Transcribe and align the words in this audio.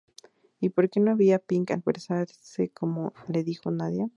Y 0.59 0.69
porque 0.69 0.99
no 0.99 1.11
había 1.11 1.37
"pink" 1.37 1.69
al 1.69 1.83
besarse, 1.85 2.69
como 2.69 3.13
le 3.27 3.43
dijo 3.43 3.69
Nadia. 3.69 4.09